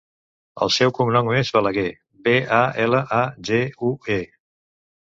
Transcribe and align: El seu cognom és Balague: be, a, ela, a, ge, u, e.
El 0.65 0.71
seu 0.75 0.93
cognom 0.99 1.29
és 1.41 1.51
Balague: 1.57 1.85
be, 2.29 2.35
a, 2.63 2.65
ela, 2.87 3.05
a, 3.23 3.25
ge, 3.53 3.65
u, 3.93 3.95
e. 4.19 4.21